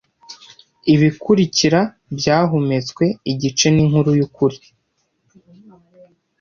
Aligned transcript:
Ibikurikira 0.93 1.79
byahumetswe 2.17 3.05
igice 3.31 3.65
ninkuru 3.71 4.09
yukuri. 4.19 4.57